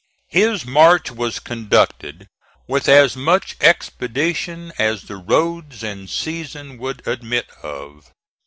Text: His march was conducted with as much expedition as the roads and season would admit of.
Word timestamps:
His 0.29 0.65
march 0.65 1.11
was 1.11 1.37
conducted 1.39 2.27
with 2.67 2.89
as 2.89 3.15
much 3.15 3.55
expedition 3.61 4.73
as 4.79 5.03
the 5.03 5.17
roads 5.17 5.83
and 5.83 6.09
season 6.09 6.79
would 6.79 7.07
admit 7.07 7.47
of. 7.61 8.11